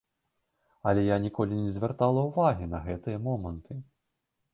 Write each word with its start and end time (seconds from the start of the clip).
Але 0.91 1.01
я 1.07 1.17
ніколі 1.25 1.59
не 1.65 1.73
звяртала 1.73 2.23
ўвагі 2.29 2.65
на 2.73 2.79
гэтыя 2.87 3.21
моманты. 3.27 3.79